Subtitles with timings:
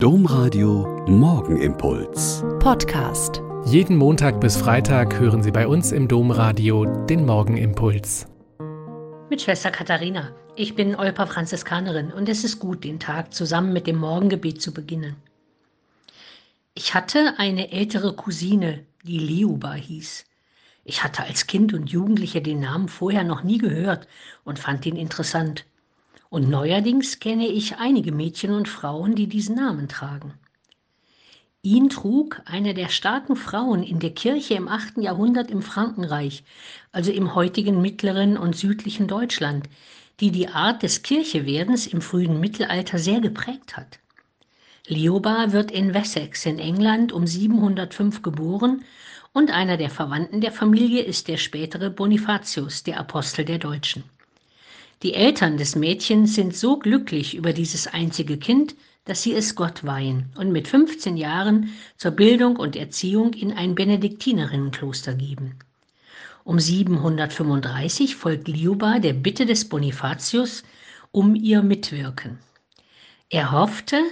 [0.00, 2.44] Domradio Morgenimpuls.
[2.60, 3.42] Podcast.
[3.64, 8.28] Jeden Montag bis Freitag hören Sie bei uns im Domradio den Morgenimpuls.
[9.28, 10.30] Mit Schwester Katharina.
[10.54, 14.72] Ich bin Olpa Franziskanerin und es ist gut, den Tag zusammen mit dem Morgengebet zu
[14.72, 15.16] beginnen.
[16.74, 20.26] Ich hatte eine ältere Cousine, die Leuba hieß.
[20.84, 24.06] Ich hatte als Kind und Jugendliche den Namen vorher noch nie gehört
[24.44, 25.64] und fand ihn interessant.
[26.30, 30.34] Und neuerdings kenne ich einige Mädchen und Frauen, die diesen Namen tragen.
[31.62, 34.98] Ihn trug eine der starken Frauen in der Kirche im 8.
[34.98, 36.44] Jahrhundert im Frankenreich,
[36.92, 39.68] also im heutigen mittleren und südlichen Deutschland,
[40.20, 43.98] die die Art des Kirchewerdens im frühen Mittelalter sehr geprägt hat.
[44.86, 48.84] Lioba wird in Wessex in England um 705 geboren
[49.32, 54.04] und einer der Verwandten der Familie ist der spätere Bonifatius, der Apostel der Deutschen.
[55.02, 59.84] Die Eltern des Mädchens sind so glücklich über dieses einzige Kind, dass sie es Gott
[59.84, 65.54] weihen und mit 15 Jahren zur Bildung und Erziehung in ein Benediktinerinnenkloster geben.
[66.42, 70.64] Um 735 folgt Liuba der Bitte des Bonifatius
[71.12, 72.38] um ihr Mitwirken.
[73.30, 74.02] Er hoffte,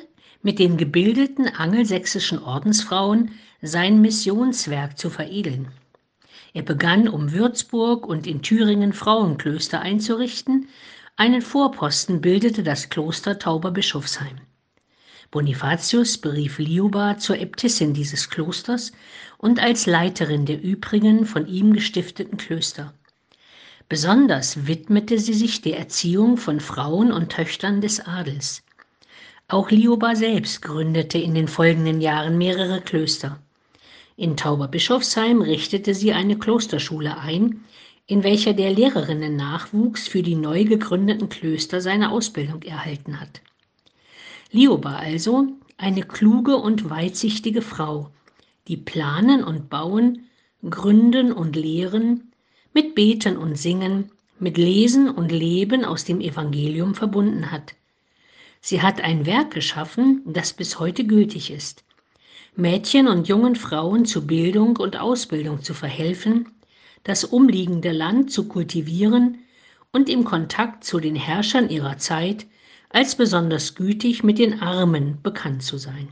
[0.42, 5.68] mit den gebildeten angelsächsischen Ordensfrauen sein Missionswerk zu veredeln.
[6.56, 10.68] Er begann, um Würzburg und in Thüringen Frauenklöster einzurichten.
[11.14, 14.38] Einen Vorposten bildete das Kloster Tauberbischofsheim.
[15.30, 18.92] Bonifatius berief Lioba zur Äbtissin dieses Klosters
[19.36, 22.94] und als Leiterin der übrigen von ihm gestifteten Klöster.
[23.90, 28.62] Besonders widmete sie sich der Erziehung von Frauen und Töchtern des Adels.
[29.48, 33.42] Auch Lioba selbst gründete in den folgenden Jahren mehrere Klöster.
[34.18, 37.64] In Tauberbischofsheim richtete sie eine Klosterschule ein,
[38.06, 43.42] in welcher der Lehrerinnen-Nachwuchs für die neu gegründeten Klöster seine Ausbildung erhalten hat.
[44.50, 48.10] Lioba also eine kluge und weitsichtige Frau,
[48.68, 50.28] die planen und bauen,
[50.68, 52.32] gründen und lehren,
[52.72, 57.74] mit Beten und Singen, mit Lesen und Leben aus dem Evangelium verbunden hat.
[58.62, 61.84] Sie hat ein Werk geschaffen, das bis heute gültig ist.
[62.58, 66.48] Mädchen und jungen Frauen zu Bildung und Ausbildung zu verhelfen,
[67.04, 69.38] das umliegende Land zu kultivieren
[69.92, 72.46] und im Kontakt zu den Herrschern ihrer Zeit
[72.88, 76.08] als besonders gütig mit den Armen bekannt zu sein.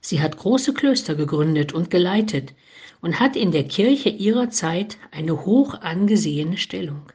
[0.00, 2.52] Sie hat große Klöster gegründet und geleitet
[3.00, 7.12] und hat in der Kirche ihrer Zeit eine hoch angesehene Stellung.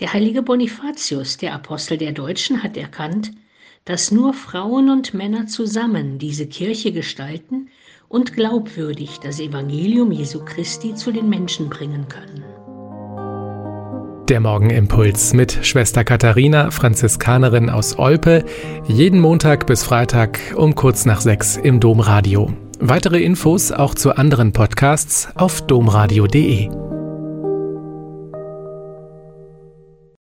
[0.00, 3.32] Der heilige Bonifatius, der Apostel der Deutschen, hat erkannt,
[3.88, 7.70] dass nur Frauen und Männer zusammen diese Kirche gestalten
[8.08, 12.44] und glaubwürdig das Evangelium Jesu Christi zu den Menschen bringen können.
[14.28, 18.44] Der Morgenimpuls mit Schwester Katharina, Franziskanerin aus Olpe,
[18.86, 22.52] jeden Montag bis Freitag um kurz nach sechs im Domradio.
[22.80, 26.87] Weitere Infos auch zu anderen Podcasts auf domradio.de.